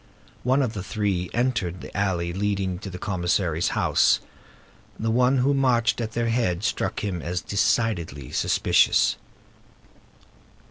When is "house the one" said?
3.77-5.37